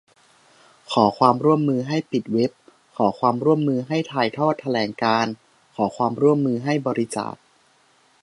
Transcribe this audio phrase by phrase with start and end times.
[0.91, 2.51] ขอความร่วมมือให้ปิดเว็บ
[2.97, 5.33] ขอความร่วมมือให้ถ่ายทอดแถลงการณ์
[5.75, 7.35] ขอความร่วมมือให้บริจาค